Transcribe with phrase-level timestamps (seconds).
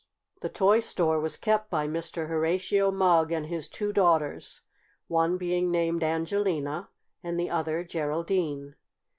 [0.41, 2.27] The toy store was kept by Mr.
[2.27, 4.61] Horatio Mugg and his two daughters,
[5.07, 6.89] one being named Angelina
[7.21, 8.75] and the other Geraldine.